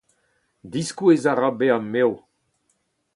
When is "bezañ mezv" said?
1.59-2.15